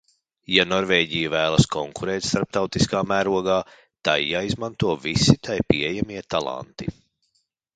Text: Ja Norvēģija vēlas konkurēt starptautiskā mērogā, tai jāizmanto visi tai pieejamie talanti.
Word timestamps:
Ja 0.51 0.63
Norvēģija 0.69 1.29
vēlas 1.33 1.67
konkurēt 1.75 2.25
starptautiskā 2.29 3.03
mērogā, 3.11 3.59
tai 4.09 4.17
jāizmanto 4.31 4.97
visi 5.05 5.37
tai 5.49 5.59
pieejamie 5.75 6.25
talanti. 6.37 6.91